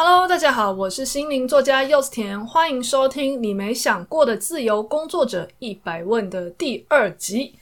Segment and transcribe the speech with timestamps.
[0.00, 7.52] Hello，大家好，我是心灵作家柚子甜，欢迎收听你没想过的自由工作者一百问的第二集。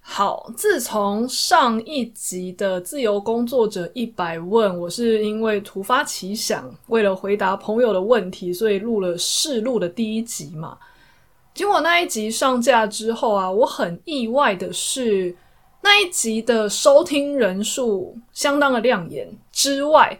[0.00, 10.78] 好，自从上一集的自由工作者一百问，我是因为突发奇想，为了回答朋友的问题，所以录了试录的第一集嘛。
[11.54, 15.34] 结果那一集上架之后啊，我很意外的是，
[15.80, 20.16] 那一集的收听人数相当的亮眼之外。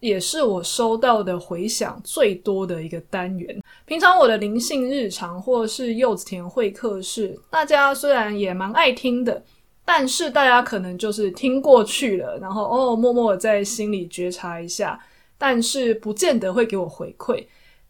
[0.00, 3.60] 也是我收到的回响最多的一个单元。
[3.84, 9.42] 平常我的灵性日常或是柚子田会客室，大家虽然也蛮爱听的，
[9.84, 15.00] 但是大家可能就是听过去了，然后哦，默默在心里觉察一下，
[15.36, 17.46] 但是不见得会给我回馈。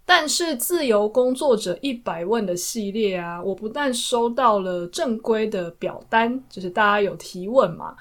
[0.06, 7.94] 但是自由工作者一百问的系列啊，我不但收到了正规的表单，就是大家有提问嘛。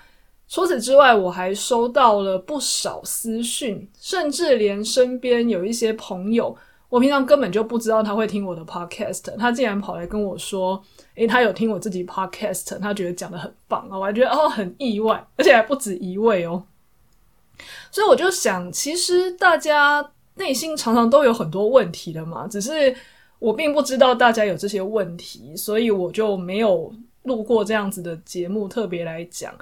[0.50, 6.56] 除此之外，我还收到了不少私讯，甚至连身边有一些朋友，
[6.88, 10.82] 我平常根本就不知道他会听我的 podcast，他竟然跑来跟我说
[11.16, 16.64] ：“诶，他有听我自己 podcast，他觉得讲得很棒啊！”我还觉得哦很意外，而且还不止一位哦。
[17.92, 22.96] 所以我就想，其实大家内心常常都有很多问题的嘛，只是
[23.40, 29.54] 我并不知道大家有这些问题，所以我就没有录过这样子的节目，特别来讲。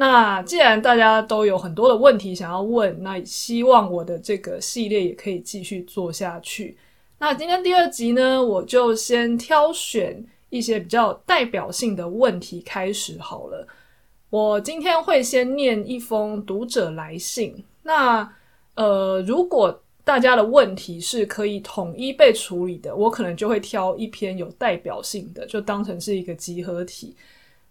[0.00, 6.74] 那既然大家都有很多的问题想要问，那希望我的这个系列也可以继续做下去。
[7.18, 13.68] 那今天第二集呢，我就先挑选一些比较代表性的问题开始好了。
[14.30, 17.62] 我今天会先念一封读者来信。
[17.82, 18.26] 那
[18.76, 27.14] 呃，如果大家的问题是可以统一被处理的，我可能就会挑一篇有代表性的，就当成是一个集合体。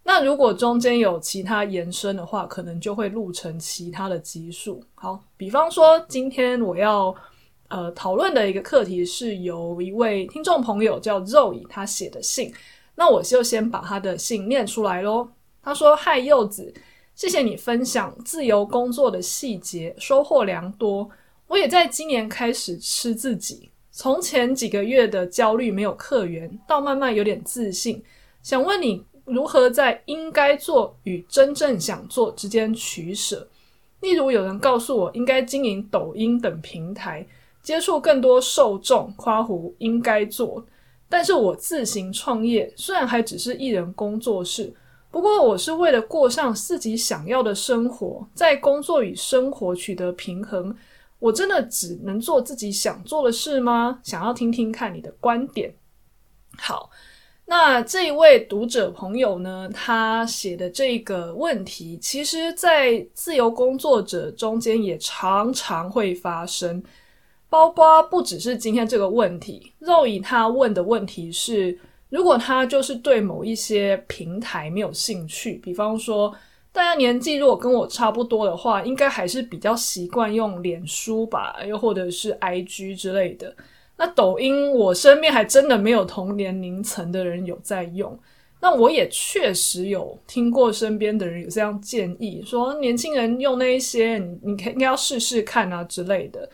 [0.02, 4.82] 那如果中间有其他延伸的话，可能就会录成其他的集数。
[4.94, 7.14] 好，比方说今天我要
[7.68, 12.52] 呃讨论的一个课题是由一位听众朋友叫 Zoe 他写的信，
[12.96, 15.28] 那我就先把他的信念出来喽。
[15.62, 16.72] 他说：“嗨，柚子，
[17.14, 21.08] 谢谢你分享自由工作的细节，收获良多。
[21.46, 28.02] 我也在今年开始吃自己，从前几个月的焦虑没有客源，到慢慢有点自信。
[28.42, 33.48] 想问你。”如何在应该做与真正想做之间取舍？
[34.00, 37.26] 例如，有人告诉我应该经营抖音等平台，
[37.62, 40.64] 接触更多受众，夸胡应该做。
[41.08, 44.72] 但是我自行创业，虽然还只是艺人工作室，
[45.10, 50.74] 不过我是为了过上自己想要的生活，在工作与生活取得平衡。
[51.18, 54.00] 我真的只能做自己想做的事吗？
[54.02, 55.74] 想要听听看你的观点。
[56.56, 56.90] 好。
[57.50, 66.80] 那这一位读者朋友呢，他写的这个问题，其实，在自由工作者中间也常常会发生，
[67.48, 69.72] 包括不只是今天这个问题。
[69.80, 71.76] 肉以他问的问题是，
[72.08, 76.32] 如果他就是对某一些平台没有兴趣，比方说，
[76.70, 83.52] 大家年纪如果跟我差不多的话，应该还是比较习惯用脸书吧，又或者是 IG 之类的。
[84.02, 88.18] 那抖音，我身边还真的没有同年龄层的人有在用。
[88.58, 96.48] 那我也确实有听过身边的人有这样建议，说年轻人用那一些，你你可应该要试试看啊之类的。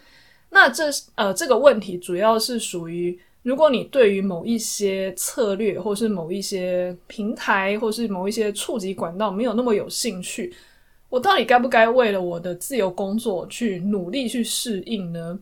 [0.51, 10.53] 那这呃这个问题主要是属于，如果你对于某一些策略，或是某一些平台，或是某一些触及管道没有那么有兴趣，
[11.09, 15.39] 我到底该不该为了我的自由工作去努力去适应呢？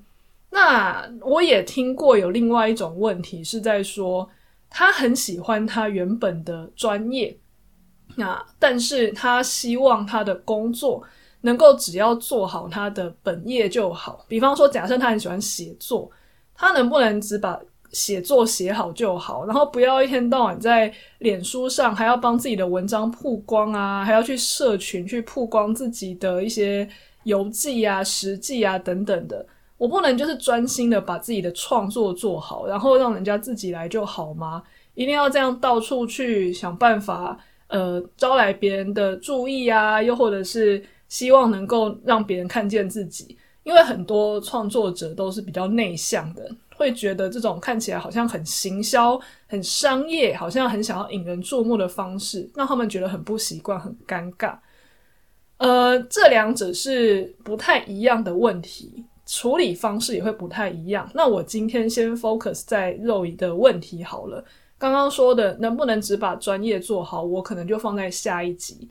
[0.55, 4.31] 那我也听过有另外一种问题是在说，
[4.71, 7.37] 他很喜欢他原本的专业，
[8.15, 11.03] 那但是他希望他的工作
[11.41, 14.25] 能够只要做好他的本业就好。
[14.29, 16.09] 比方说，假设他很喜欢写作，
[16.55, 17.61] 他能不能只把
[17.91, 26.89] 写作写好就好，然后不要一天到晚在脸书上还要帮自己的文章曝光啊，还要去社群去曝光自己的一些
[27.25, 29.45] 游记啊、实际啊等等的。
[29.77, 34.63] 我不能就是专心的把自己的创作做好，然后让人家自己来就好吗？
[34.95, 37.37] 一定要这样到处去想办法，
[37.67, 43.37] 呃，招来别人的注意啊，又或者是希望能够让别人看见自己。
[43.65, 49.19] 因为很多创作者都是比较内向的，会觉得这种看起来好像很行销、
[49.49, 54.57] 很商业，好像很想要引人注目的方式，让他们觉得很不习惯、很尴尬。
[55.57, 59.07] 呃，这两者是不太一样的问题。
[59.27, 61.11] 处理方式也会不太一样。
[61.15, 64.45] 那我今天先 focus 在肉姨的问题好了。
[64.77, 68.89] 刚刚说的能不能只把专业做好，我可能就放在下一集。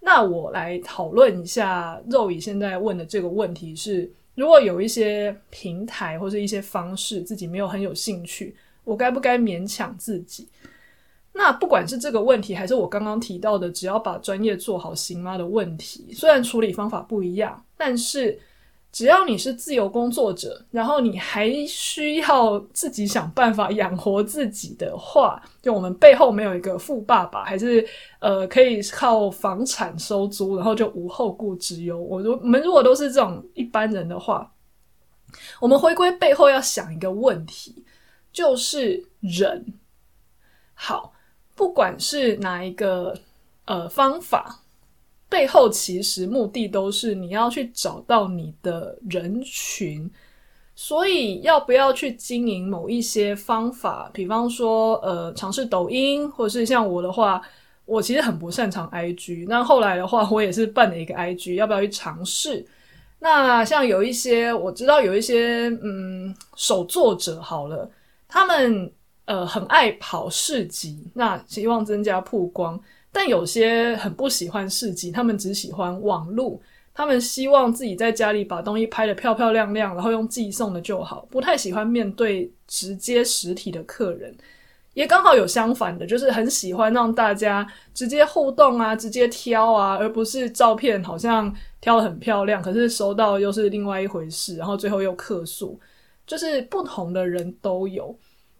[0.00, 8.54] 那我来讨论一下肉姨现在问的这个问题是：如果有一些平台或是一些方式自己没有很有兴趣，
[8.84, 10.46] 我该不该勉强自己？
[11.32, 18.38] 那不管是这个问题，还是我刚刚提到的，只要把专业做好行吗的问题，虽然处理方法不一样，但是
[18.96, 27.86] 只要你是自由工作者，然后你还需要自己想办法养活自己的话，就我们背后没有一个富爸爸，还是
[28.20, 32.00] 呃可以靠房产收租，然后就无后顾之忧。
[32.00, 34.50] 我如我们如果都是这种一般人的话，
[35.60, 37.84] 我们回归背后要想一个问题，
[38.32, 39.74] 就是人
[40.72, 41.12] 好。
[41.54, 43.14] 不管是哪一个
[43.66, 44.60] 呃方法，
[45.28, 50.10] 背后其实目的都是你要去找到你的人群，
[50.74, 57.42] 所以要不要去经营某一些方法，比方说呃尝试抖音，或者是像我的话，
[57.84, 62.66] 我其实很不擅长 IG，那后来的话我也是办了一个 IG，要不要去尝试？
[63.18, 67.90] 那像有一些我知道有一些嗯手作者好了，
[68.28, 68.92] 他们。
[69.26, 72.80] 呃，很爱跑市集，那希望增加曝光。
[73.18, 76.60] 但有些很不喜欢市集，他们只喜欢网路，
[76.92, 84.36] 他们希望自己在家里把东西拍得漂漂亮亮，然后用寄送的就好，不太喜欢面对直接实体的客人。
[84.92, 95.80] 也刚好有相反的，就是很喜欢让大家直接互动啊，直接挑啊，而不是照片好像挑得很漂亮，可是收到又是另外一回事，然后最后又客诉，
[96.26, 98.14] 就是不同的人都有。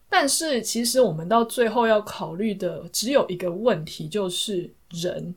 [0.08, 5.34] 但是，其实我们到最后要考虑的只有一个问题，就是人。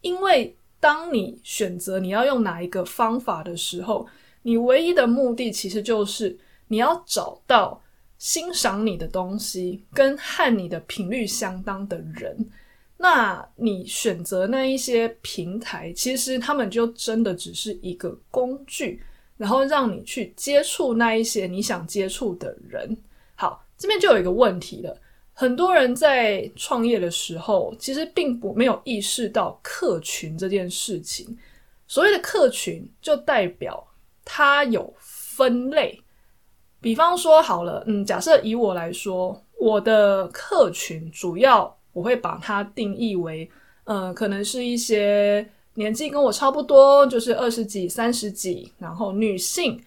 [0.00, 4.06] 因为当你选择你要用哪一个方法的时候，
[4.42, 6.36] 你唯一的目的其实就是
[6.68, 7.80] 你要找到
[8.16, 12.48] 欣赏你的东西跟和你的频率相当的人。
[12.96, 19.00] 那你选择那一些平台，其实他们就真的只是一个工具，
[19.36, 22.96] 然后让你去接触那一些你想接触的人。
[23.78, 25.00] 这边就有一个问题了，
[25.32, 31.38] 很多人在创业的时候，其实并不没有意识到客群这件事情。
[31.86, 33.86] 所谓的客群，就代表
[34.24, 36.02] 它有分类。
[36.80, 43.48] 比方说，好了，嗯，假设以我来说，我的客群主要我会把它定义为，
[43.84, 49.80] 呃，可能是一些年纪跟我差不多，就是二十几、三十几，然后女性。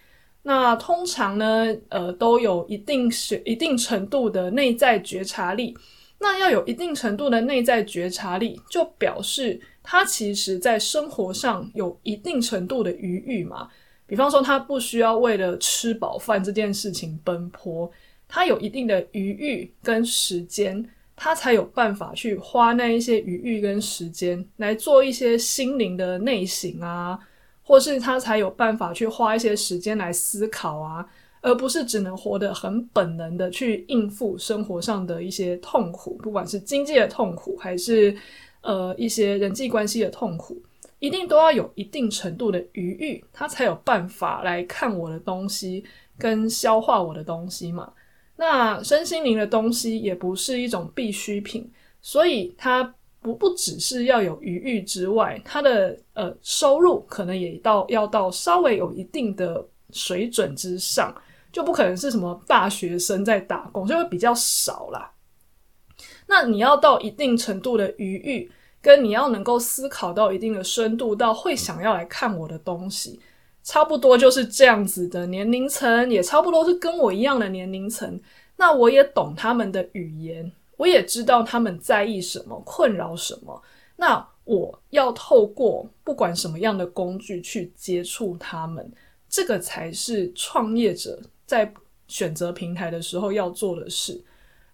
[0.43, 5.77] 那通常呢，呃，都有一定是一定程度的内在觉察力。
[6.17, 13.67] 那要有一定程度的内在觉察力，就表示他其实在生活上有一定程度的余裕嘛。
[14.05, 17.89] 比方说，他不需要为了吃饱饭这件事情奔波，
[18.27, 27.17] 他有一定的余裕跟时间，他才有办法去花那一些余裕跟时间来做一些心灵的内省啊。
[27.63, 31.05] 或是他才有办法去花一些时间来思考啊，
[31.41, 38.15] 而不是只能活得很本能的去应付生活上的一些痛苦，不管是经济的痛苦，还是
[38.61, 40.61] 呃一些人际关系的痛苦，
[40.99, 45.83] 一定都要有一定程度的余裕，他才有办法来看我的东西
[46.17, 47.93] 跟消化我的东西嘛。
[48.35, 51.71] 那身心灵的东西也不是一种必需品，
[52.01, 52.95] 所以他。
[53.21, 61.13] 不不只是要有余裕之外，他的呃收入可能也到要到稍微有一定的水准之上，
[61.51, 65.11] 就不可能是什么大学生在打工，就会比较少啦。
[66.25, 68.51] 那你要到一定程度的余裕，
[68.81, 73.19] 跟你要能够思考到一定的深度，到会想要来看我的东西，
[73.61, 78.19] 差不多就是这样子的年龄层，也差不多是跟我一样的年龄层。
[78.55, 80.51] 那我也懂他们的语言。
[80.81, 83.61] 我也知道他们在意什么，困扰什么。
[83.95, 88.91] 那我要透过不管什么样的工具去接触他们，
[89.29, 91.71] 这个才是创业者在
[92.07, 94.19] 选择平台的时候要做的事。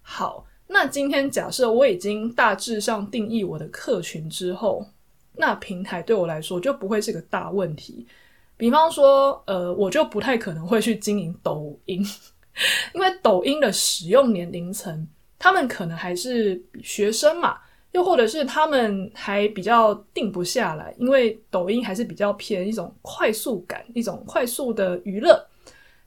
[0.02, 4.88] 好，那今天假设我已经大致上定义我的客群之后，
[5.34, 8.08] 那平台对我来说就不会是个大问题。
[8.56, 12.02] 比方说，呃，我就不太可能会去经营抖音，
[12.96, 15.06] 因为抖音的使用年龄层。
[15.40, 17.58] 他们可能还是学生嘛，
[17.92, 25.48] 又或者是他们还比较定不下来，因为抖音还是比较偏一种快速感，一种快速的娱乐。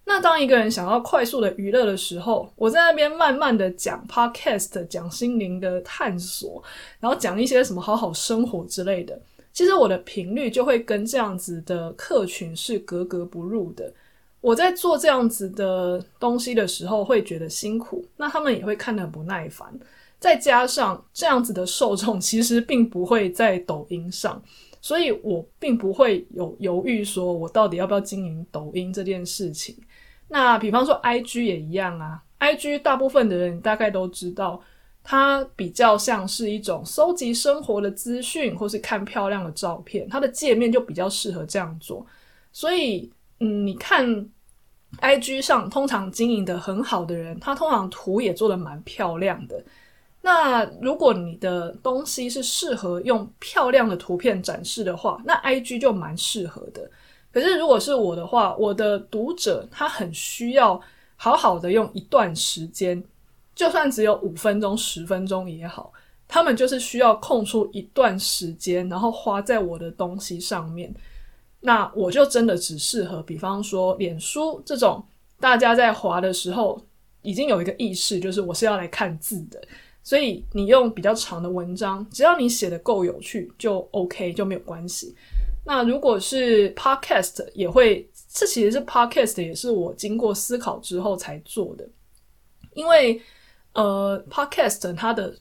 [0.04, 6.60] 那当一个人想要快速的娱乐的时候，我在那边慢慢的讲 podcast，讲心灵的探索，
[6.98, 9.20] 然后讲一些什么好好生活之类的，
[9.52, 13.92] 其实我的频率就会跟这样子的客群是格格不入的。
[14.40, 19.72] 我在做这样子的东西的时候，会觉得辛苦，那他们也会看得很不耐烦。
[20.18, 24.42] 再加上这样子的受众其实并不会在抖音上，
[24.80, 29.74] 所以我并不会有犹豫说我到底要不要经营抖音这件事情。
[30.28, 34.60] 那比方说 IG 也一样啊，IG 大部分的人大概都知道，
[35.02, 42.06] 它比较像是一种搜集生活的资讯，或是看漂亮的照片，它的界面就比较适合这样做。
[42.52, 44.06] 所以，嗯，你看
[45.00, 49.62] IG 上通常经营的很好的人，他通常图也做的蛮漂亮的。
[50.22, 56.90] 那如果你的东西是适合用漂亮的图片展示的话，那 IG 就蛮适合的。
[57.32, 60.78] 可是，如果是我的话，我的读者他很需要
[61.16, 63.02] 好好的用一段时间，
[63.54, 65.90] 就算只有五分钟、十分钟也好，
[66.28, 70.92] 他们就是需要空出一段时间，然后花在我的东西上面。
[71.60, 75.04] 那我就真的只适合，比方说脸书这种，
[75.38, 76.80] 大家在滑的时候
[77.22, 79.60] 已经有一个意识，就是我是要来看字的，
[80.02, 85.14] 所以你用比较长的文章，只要你写的够有趣，就 OK，就没有关系。
[85.66, 91.86] 那如果是 podcast 也会，这其实是 podcast 也是我经过思考之后才做的，
[92.72, 93.20] 因为
[93.74, 95.36] 呃 podcast 它的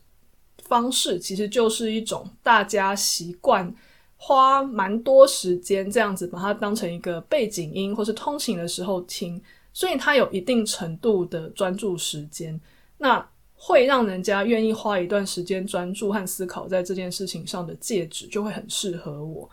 [0.64, 3.74] 方式其实就是一种大家习惯
[4.22, 12.60] 花蛮多时间这样子把它当成一个背景音或是通勤的时候听，所以它有一定程度的专注时间，
[12.98, 19.50] 那会让人家愿意花一段时间专注和思考在这件事情上的戒指就会很适合我。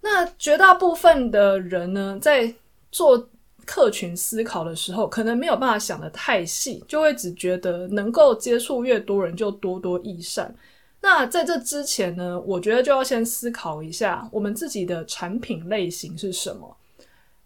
[0.00, 2.52] 那绝大部分的人呢，在
[2.90, 3.28] 做
[3.66, 10.54] 客群思考的时候，可能没有办法想得太细，就会只觉得能够接触越多人就多多益善。
[11.04, 16.74] 那在这之前呢，我觉得就要先思考一下我们自己的产品类型是什么。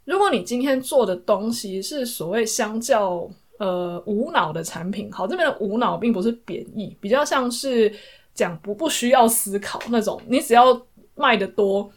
[0.04, 7.92] 如果你今天做的东西是所谓相较呃无脑的产品，好，这边的无脑并不是贬义，比较像是
[8.32, 10.80] 讲不不需要思考那种，你只要
[11.16, 11.90] 卖得多。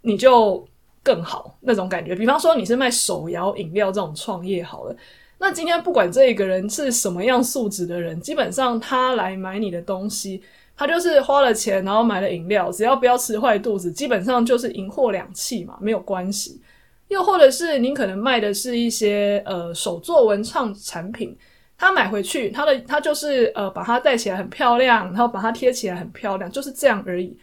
[0.00, 0.64] 你就
[1.02, 4.96] 更好那种感觉，比方说你是卖手摇饮料这种创业好了，
[5.38, 10.40] 那今天不管这个人是什么样素质的人，基本上他来买你的东西，
[10.78, 16.62] 他就是花了钱然后买了饮料，只要不要吃坏肚子，基本上就是银货两气嘛，没有关系。
[17.08, 21.36] 又或者是您可能卖的是一些呃手作文创产品，
[21.76, 27.36] 他买回去他的他就是呃把它戴起来很漂亮，然后把它贴起来很漂亮，就是这样而已。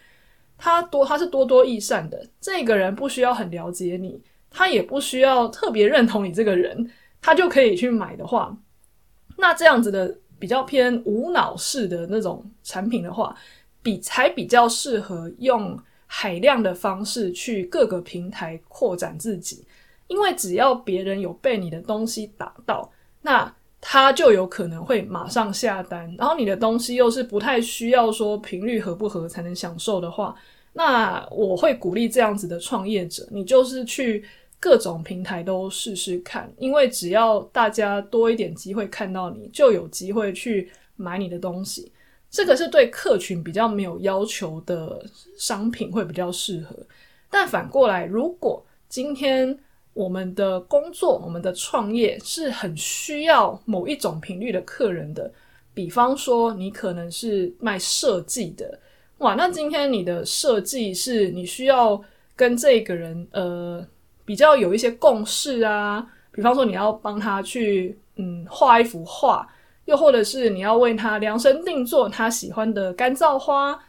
[0.58, 2.26] 他多，他是多多益善的。
[2.40, 4.18] 这个人不需要很了解你，
[4.50, 6.90] 他也不需要特别认同你这个人，
[7.22, 8.56] 他就可以去买的话，
[9.36, 10.16] 那这样子的
[10.46, 13.36] 比较偏无脑式的那种产品的话，
[13.82, 15.76] 比才比较适合用
[16.06, 19.66] 海量的方式去各个平台扩展自己。
[20.06, 22.88] 因为只要别人有被你的东西打到，
[23.24, 30.36] 那他就有可能会马上下单，然后你的东西又是不太需要说频率合不合才能享受的话，
[30.74, 34.24] 那我会鼓励这样子的创业者，你就是去
[34.60, 41.92] 各种平台都试试看，因为只要大家多一点机会看到你，就有机会去买你的东西。
[42.32, 45.06] 这个是对客群比较没有要求的
[45.38, 46.76] 商品会比较适合，
[47.30, 49.58] 但反过来，如果今天
[49.94, 55.32] 我们的工作，我们的创业是很需要某一种频率的客人的。
[55.74, 58.80] 比方说，你可能是卖设计的，
[59.18, 62.02] 哇，那今天你的设计是你需要
[62.36, 63.86] 跟这个人呃
[64.26, 66.06] 比较有一些共识啊。
[66.32, 69.48] 比方说，你要帮他去嗯画一幅画，
[69.86, 73.80] 又或者是你要为他量身定做他喜欢的干燥花，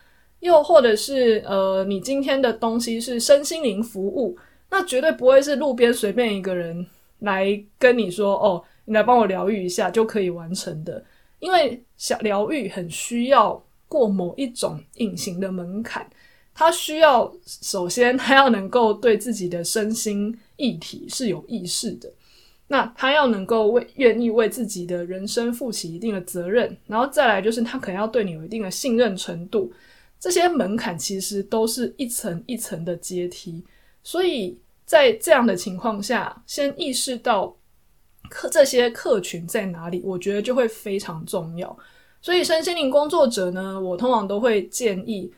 [0.40, 4.38] 又或者是呃你今天的东西是身心灵服务。
[4.68, 6.86] 那绝对不会是路边随便一个人
[7.20, 11.02] 来跟你说哦，你来帮我疗愈一下就可以完成的，
[11.38, 16.04] 因为小疗愈很需要过某一种隐形的门槛，
[16.58, 22.10] 他需要首先他要能够对自己的身心议题是有意识的，
[22.66, 29.70] 那他要能够为愿意为自己的人生负起一定的责任，然后再来就是他可能要对你有一定的信任程度，
[30.18, 33.62] 这些门槛其实都是一层一层的阶梯。
[34.02, 37.54] 所以在这样的情况下，先意识到
[38.30, 41.76] 客这些客群在哪里，我觉得就会非常重要。
[42.22, 45.30] 所以身心灵工作者呢，我通常都会建议，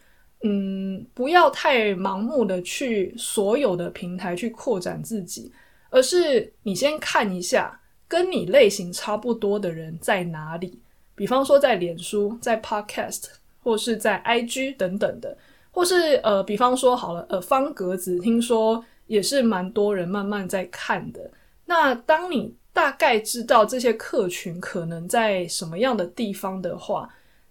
[0.43, 5.53] 嗯，不要太盲目的去所有的平台去扩展自己，
[5.91, 10.79] 而是你先看一下跟你类型差不多的人在哪里，
[11.15, 13.25] 比方说在脸书、在 Podcast
[13.63, 15.37] 或是在 IG 等等的。
[15.71, 21.31] 或是呃，比方说好了，呃，方格子听说也是蛮多人慢慢在看的。
[21.67, 27.09] 那当你大概知道这些客群可能在什么样的地方的话，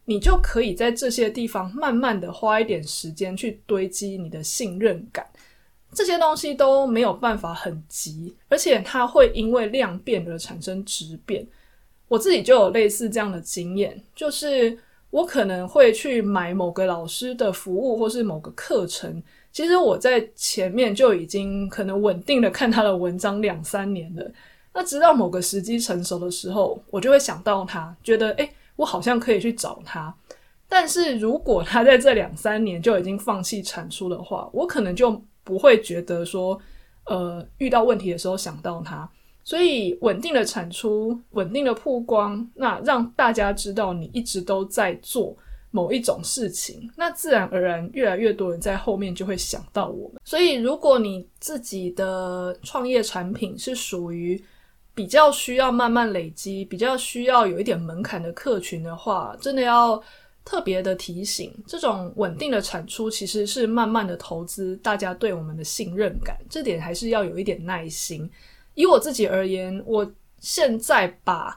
[0.09, 5.25] 你就可以在这些地方慢慢的花一点时间去堆积你的信任感。
[5.91, 11.45] 这些东西都没有办法很急，而且它会因为量变而产生质变。
[12.07, 14.77] 我自己就有类似这样的经验，就是
[15.09, 19.21] 我可能会去买某个老师的服务或是某个课程，
[19.51, 24.31] 其实我在前面就已经可能稳定的看他的文章两三年了。
[24.73, 30.15] 那直到某个时机成熟的时候，我就会想到他，觉得诶，我好像可以去找他。
[30.69, 36.57] 但是如果他在这两三年就已经放弃产出的话，我可能就不会觉得说，
[37.05, 39.09] 呃，遇到问题的时候想到他。
[39.43, 45.33] 所以稳定的产出，稳定的曝光，那让大家知道你一直都在做
[45.71, 50.19] 某一种事情，那自然而然越来越多人在后面就会想到我们。
[50.25, 54.37] 所以如果你自己的创业产品是属于
[54.97, 60.01] 比较需要慢慢累积，比较需要有一点门槛的客群的话，真的要
[60.43, 68.27] 特别的提醒，这种稳定的产出其实是慢慢的投资，大家对我们的信任感，这点还是要有一点耐心。
[68.73, 71.55] 以我自己而言，我现在把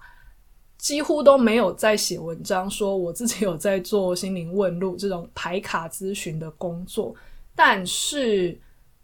[0.76, 7.14] 几乎都没有在写文章，说我自己有在做心灵问路这种排卡咨询的工作，
[7.56, 8.60] 但是。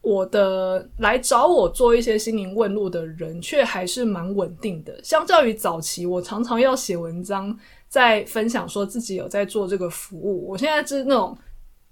[0.07, 4.97] 我的来找我做一些心灵问路的人，却还是蛮稳定的。
[5.03, 7.59] 相较于早期，我常常要写文章，
[7.89, 10.47] 在分享说自己有在做这个服务。
[10.49, 11.37] 我现在是那种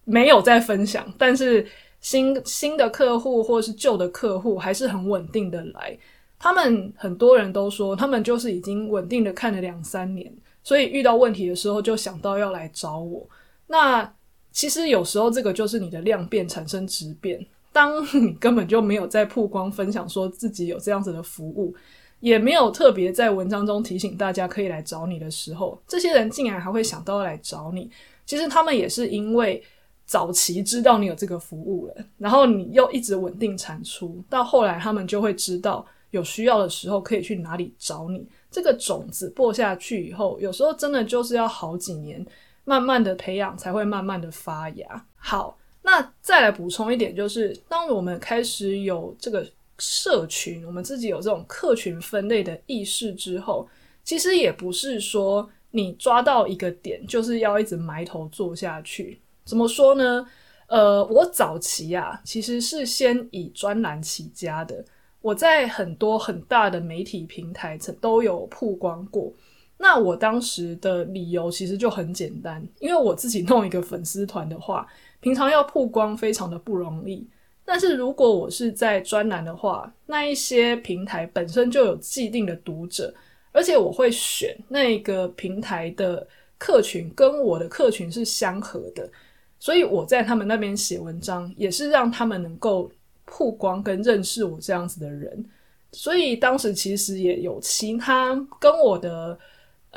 [0.04, 1.66] 没有在分享，但是
[2.00, 5.99] 新新的客户或是旧的客户还是很稳定的来。
[6.38, 13.28] 他们很多人都说，他们就是已经稳定的看了两三年，所以遇到问题的时候就想到要来找我。
[13.66, 14.14] 那
[14.52, 17.44] 其实有时候这个就是你的量变产生质变。
[17.75, 17.93] 当
[18.25, 21.75] 你根本就没有在曝光分享说自己有这样子的服务，
[22.21, 27.90] 也没有特别在文章中提醒大家可以来找你的时候，这些人竟然还会想到来找你。
[28.25, 29.61] 其实他们也是因为
[30.07, 38.25] 早期知道你有这个服务了，然后你又一直稳定产出，到后来他们就会知道有需要的时候可以去哪里找你。
[38.52, 42.25] 这个种子播下去以后，有时候真的就是要好几年，
[42.64, 45.05] 慢慢的培养才会慢慢的发芽。
[45.16, 45.59] 好。
[45.87, 49.47] 那再来补充一点，就是当我们开始有这个
[49.79, 53.68] 社群，我们自己有这种客群分类的意识之后，
[54.03, 59.20] 其实也不是说你抓到一个点就是要一直埋头做下去。
[59.44, 60.27] 怎么说呢？
[60.68, 64.83] 呃，我早期啊，其实是先以专栏起家的，
[65.20, 69.31] 我在很多很大的媒体平台曾都有曝光过。
[69.77, 74.87] 那我当时的理由其实就很简单，因为我自己弄一个粉丝团的话，
[75.24, 77.26] 平常要曝光非常的不容易。
[77.64, 83.14] 但是如果我是在专栏的话，那一些平台本身就有既定的读者，
[83.50, 86.26] 而且我会选那个平台的
[86.58, 89.10] 客群跟我的客群是相合的，
[89.58, 92.92] 所以我在他们那边写文章也是让他们能够
[93.24, 95.42] 曝光跟认识我这样子的人。
[95.90, 99.38] 所以当时其实也有其他跟我的。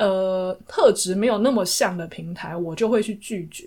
[0.00, 3.66] 呃，特质没有那么像的平台，我就会去拒绝。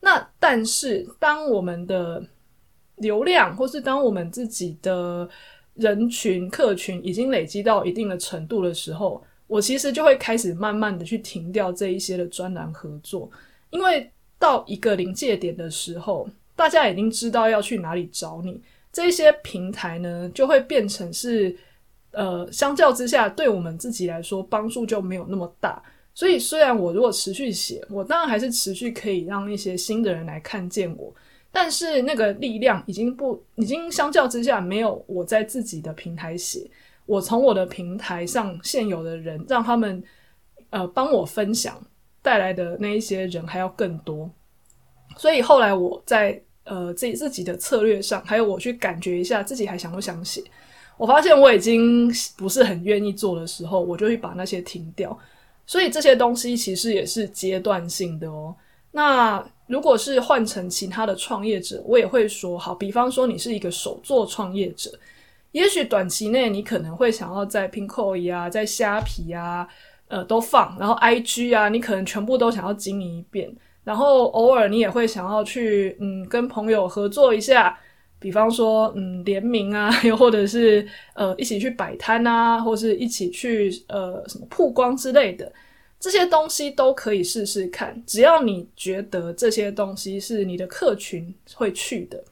[0.00, 2.22] 那但是，当我们的
[2.96, 5.28] 流量或是当我们自己的
[5.74, 13.30] 人群客群已经累积到一定的程度的时候，我其实就会开始慢慢的去停掉这一些的专栏合作，
[13.70, 18.60] 因为到一个临界点的时候，大家已经知道要去哪里找你，
[18.92, 21.56] 这些平台呢，就会变成是。
[22.12, 25.80] 呃，相较之下，对我们自己来说帮助就没有那么大。
[26.12, 31.14] 所以，虽然我如果持续写，我当然还是持续可以让一些新的人来看见我，
[31.50, 36.68] 但是那个力量已经不，已经相较之下没有我在自己的平台写，
[37.06, 40.02] 我从我的平台上现有的人，让他们
[40.70, 41.80] 呃帮我分享
[42.20, 44.30] 带来的那一些人还要更多。
[45.16, 50.42] 所以后来我在呃自己自己的策略上，还有我去感觉一下自己还想不想写。
[50.98, 55.18] 我发现我已经不是很愿意做的时候，我就会把那些停掉。
[55.70, 58.52] 所以这些东西其实也是阶段性的哦。
[58.90, 64.90] 那如果是换成其他的创业者，我也会说，好，比方说你是一个手作创业者，
[65.52, 69.64] 也许短期内你可能会想要在 Pinkoi 啊，在虾皮啊，
[70.08, 73.48] 呃，都放，然后 IG 啊，你可能全部都想要经营一遍，
[73.84, 77.78] 然后偶尔你也会想要去，嗯，跟朋友合作一下。
[78.20, 85.50] 比方说，嗯，联名啊，又或者是呃，一起去摆摊啊，或是一起去呃，什么曝光之类的，
[85.98, 88.00] 这些东西都可以试试看。
[88.06, 92.22] 只要你觉得这些东西是你的客群会去的，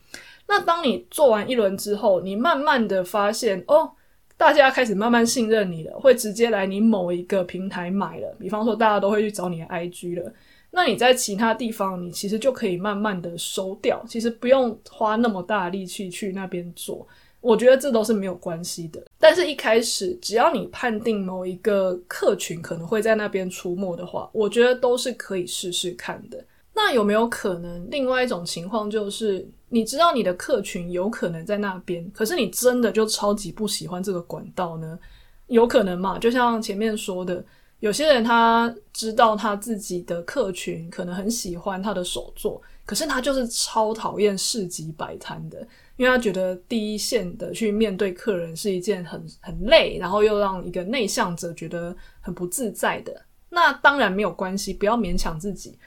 [0.46, 3.90] 那当你做完一轮之后，你慢慢的发现，哦，
[4.37, 8.37] 大家开始慢慢信任你了，会直接来你某一个平台买了。
[8.38, 10.33] 比方说，大家都会去找你的 IG 了。
[10.70, 17.07] 那你在其他地方，你其实就可以慢慢的收掉，其实不用花那么大力气去那边做。
[17.40, 19.00] 我觉得这都是没有关系的。
[19.18, 26.44] 但是，一开始只要你判定某一个客群可能会在那边出没的话，我觉得都是可以试试看的。
[26.74, 34.98] 那有没有可能另外一种情况就是，你知道你的客群有可能在那边，可是你真的就超级不喜欢这个管道呢？
[35.46, 36.18] 有可能嘛？
[36.18, 37.42] 就像前面说的，
[37.81, 53.23] 有些人他知道他自己的客群可能很喜欢他的手作，可是他就是超讨厌市集摆摊的，因为他觉得第一线的去面对客人是一件很 很累，然后又让一个内向者觉得很不自在的。
[53.51, 55.79] 那当然没有关系，不要勉强自己。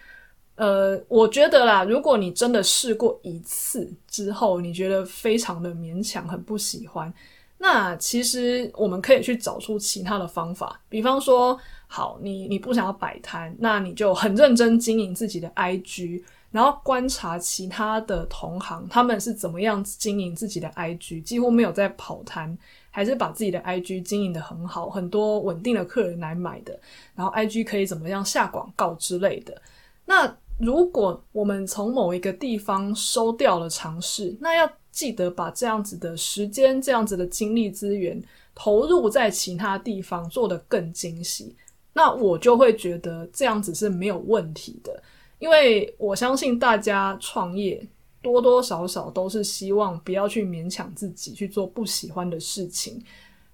[0.56, 7.12] 呃，我觉得啦，如果你真的试过一次之后，你觉得非常的勉强，很不喜欢，
[7.64, 10.82] 那其实我们可以去找出其他的方法。
[10.90, 22.58] 比方说，好，你你不想要摆摊，那你就很认真经营自己的 IG，然后观察其他的同行，他们是怎么样经营自己的 IG，几乎没有在跑摊，
[22.90, 26.80] 还是把自己的 IG 经营的很好，很多稳定的客人来买的，
[27.14, 29.62] 然后 IG 可以怎么样下广告之类的，
[30.06, 30.36] 那。
[30.60, 38.22] 如果我们从某一个地方收掉了尝试，那要记得把这样子的时间、这样子的精力资源
[38.54, 41.56] 投入在其他地方，做得更精细。
[41.94, 45.02] 那我就会觉得这样子是没有问题的，
[45.40, 47.86] 因为我相信大家创业
[48.22, 53.02] 多多少少都是希望不要去勉强自己去做不喜欢的事情，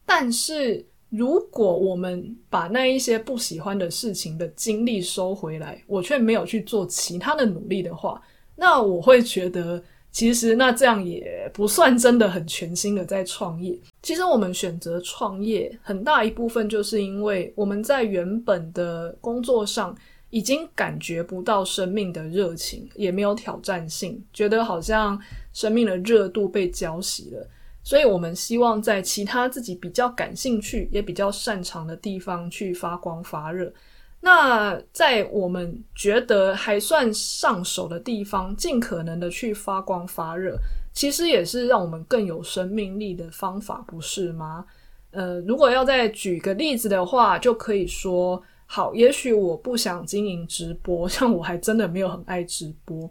[0.05, 0.85] 但是。
[1.09, 8.21] 如果我们把那一些不喜欢的事情的精力收回来，我却没有去做其他的努力的话，
[8.57, 13.77] 那我会觉得，其实那这样也不算真的很全新的在创业。
[14.01, 19.95] 其实我们选择创业很大一部分就是因为我们在原本的工作上
[20.29, 25.19] 已经感觉不到生命的热情，也没有挑战性，觉得好像
[25.53, 27.47] 生命的热度被浇熄了。
[27.83, 33.71] 所以我们希望在其他自己比较感兴趣也比较擅长的地方去发光发热。
[34.19, 40.57] 那在我们觉得还算上手的地方，尽可能的去发光发热，
[40.91, 44.65] 其实也是让我们更有生命力的方法，不是吗？
[45.11, 53.09] 呃，如果要再举个例子的话，就可以说，好，也许我不想经营直播， 像我还真的没有很爱直播。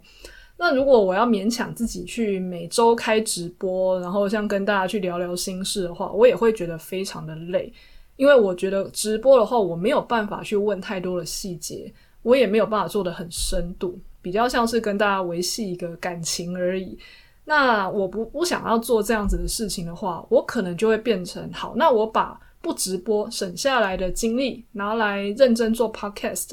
[0.59, 7.71] 那如果我要勉强自己去每周开直播，然后像跟大家去聊聊心事的话，我也会觉得非常的累，
[8.17, 11.91] 因为我觉得直播的话，我没有办法去问太多的细节，
[12.23, 16.97] 我也没有办法做得很深度，比较像是跟大家维系一个感情而已。
[17.45, 26.51] 那我不不想要做这样子的事情的话，我可能就会变成好，那我把不直播省下来的精力拿来认真做 podcast。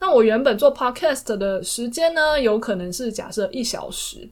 [0.00, 4.28] 那我原本做 podcast 的时间呢，有可能是假设一小时，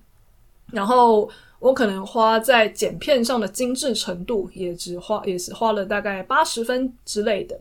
[0.72, 1.30] 然后
[1.62, 7.57] 我可能花在剪片上的精致程度也只花也是花了大概八十分之类的。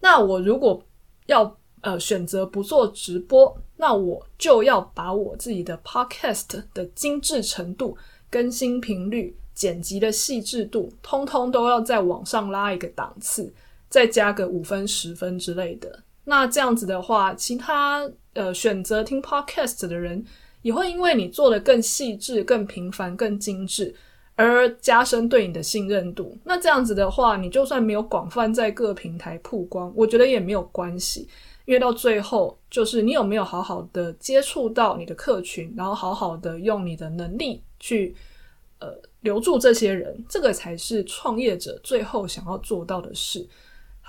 [0.00, 0.84] 那我如果
[1.24, 7.96] 要呃选择不做直播，那我就要把我自己的 podcast 的精致程度、
[8.28, 13.50] 更新频率、剪辑的细致度，通通都要再往上拉一个档次，
[13.88, 16.00] 再加个五分、十分之类的。
[16.24, 20.22] 那这样子的话，其他呃选择听 podcast 的人
[20.64, 23.94] 也会因为你做的更细致、更频繁、更精致，
[24.34, 26.34] 而加深对你的信任度。
[26.42, 31.28] 那这样子的话，你就算没有广泛在各平台曝光，我觉得也没有关系，
[31.66, 38.16] 因为到最后就是你有没有好好的接触到你的客群，然后好好的用你的能力去
[38.78, 38.88] 呃
[39.20, 43.46] 留住这些人，这个才是创业者最后想要做到的事。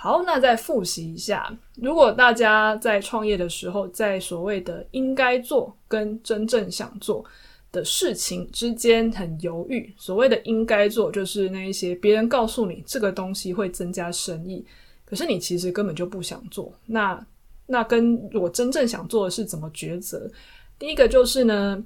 [0.06, 1.52] 好，那再复习一下。
[1.74, 7.24] 如果大家在创业的时候，在所谓的应该做跟真正想做
[7.72, 14.64] 的事情之间很犹豫，所谓的应该做，就是那一些别人告诉你这个东西会增加生意，
[15.04, 16.72] 可是你其实根本就不想做。
[16.86, 17.26] 那
[17.66, 20.30] 那跟我真正想做的是怎么抉择？
[20.78, 21.82] 第一个就是呢，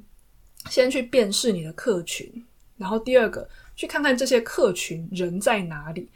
[0.68, 2.30] 先去辨识你的客群，
[2.76, 6.06] 然后第二个，去看看这些客群人在哪里。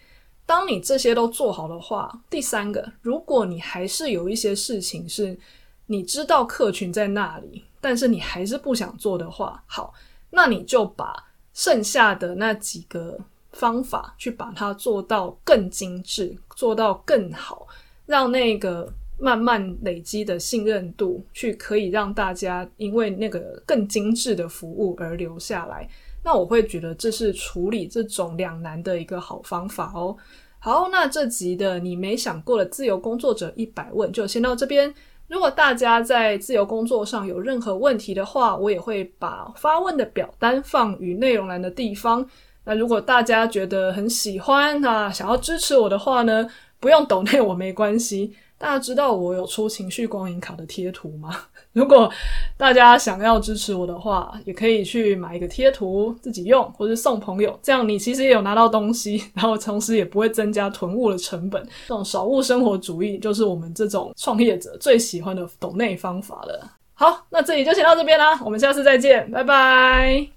[0.46, 5.38] 当你这些都做好的话，第三个，如果你还是有一些事情是
[5.86, 9.94] 你知道客群在那里，但是你还是不想做的话，好，
[10.30, 11.14] 那你就把
[11.54, 13.18] 剩下的那几个
[13.52, 17.66] 方法去把它做到更精致，做到更好，
[18.06, 18.92] 让那个
[19.24, 25.88] 慢慢累积的信任度去可以让大家因为那个更精致的服务而留下来。
[26.22, 30.14] 那我会觉得这是处理这种两难的一个好方法哦。
[30.58, 34.94] 好，那这集的你没想过的自由工作者一百问就先到这边。
[35.26, 42.26] 如果大家在自由工作上有任何问题的话，我也会把发问的表单放于内容栏的地方。
[42.66, 46.46] 那如果大家觉得很喜欢啊，想要支持我的话呢，
[46.78, 48.34] 不用抖内我没关系。
[48.56, 51.36] 大家知道我有出情绪光影卡的贴图吗？
[51.72, 52.10] 如果
[52.56, 61.62] 大家想要支持我的话，也可以去买一个贴图自己用，或是送朋友，这样你其实也有拿到东西， 然后同时也不会增加囤物的成本。
[61.86, 66.72] 这种少物生活主义就是我们这种创业者最喜欢的抖内方法了。
[66.94, 70.34] 好，那这里就先到这边啦，我们下次再见，拜拜。